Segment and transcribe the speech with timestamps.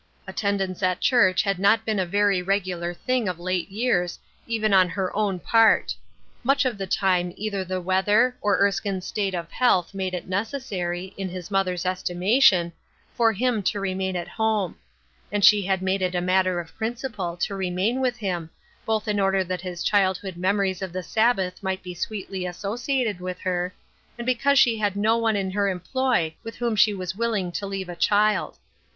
[0.25, 4.89] Attendance at church had not been a very regular thing of late years, even on
[4.89, 5.93] her own part.
[6.43, 8.67] Much of the time either the weather, or 74 DRIFTING.
[8.95, 12.73] Erskine's state of health made it necessary, in his mother's estimation,
[13.13, 14.75] for him to remain at home;
[15.31, 18.49] and she had made it a matter of principle to remain with him,
[18.87, 23.21] both in order that his childhood memo ries of the Sabbath might be sweetly associated
[23.21, 23.71] with her,
[24.17, 27.67] and because she had no one in her employ with whom she was willing to
[27.67, 28.57] leave a child.